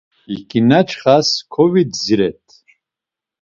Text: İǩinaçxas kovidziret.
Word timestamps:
İǩinaçxas 0.35 1.29
kovidziret. 1.53 2.45